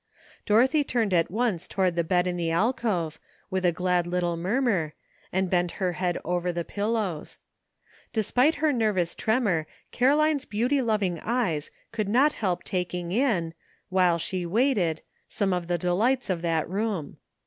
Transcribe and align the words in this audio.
Dorothy 0.47 0.83
turned 0.83 1.13
at 1.13 1.29
once 1.29 1.67
toward 1.67 1.95
the 1.95 2.03
bed 2.03 2.25
in 2.25 2.35
the 2.35 2.49
alcove, 2.49 3.19
with 3.51 3.63
a 3.63 3.71
glad 3.71 4.07
little 4.07 4.35
murmur, 4.35 4.95
and 5.31 5.47
bent 5.47 5.73
her 5.73 5.91
head 5.91 6.17
over 6.25 6.51
the 6.51 6.65
pillows. 6.65 7.37
Despite 8.11 8.55
her 8.55 8.73
nervous 8.73 9.13
tremor 9.13 9.67
Caroline's 9.91 10.45
beauty 10.45 10.81
LEARXING. 10.81 11.17
243 11.17 11.31
loving 11.31 11.53
eyes 11.55 11.69
could 11.91 12.09
not 12.09 12.33
help 12.33 12.63
taking 12.63 13.11
in, 13.11 13.53
while 13.89 14.17
she 14.17 14.43
waited, 14.43 15.03
some 15.27 15.53
of 15.53 15.67
the 15.67 15.77
delights 15.77 16.31
of 16.31 16.41
that 16.41 16.67
room. 16.67 17.17